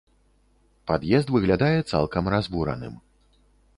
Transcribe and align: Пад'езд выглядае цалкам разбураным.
Пад'езд 0.91 1.27
выглядае 1.35 1.77
цалкам 1.93 2.23
разбураным. 2.35 2.95